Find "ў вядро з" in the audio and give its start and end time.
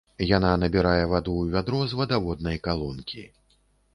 1.41-1.99